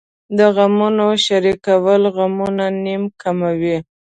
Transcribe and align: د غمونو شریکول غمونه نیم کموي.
د 0.37 0.39
غمونو 0.55 1.05
شریکول 1.25 2.03
غمونه 2.15 2.65
نیم 2.83 3.03
کموي. 3.21 3.77